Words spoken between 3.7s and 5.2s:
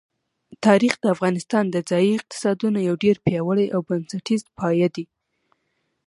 او بنسټیز پایایه دی.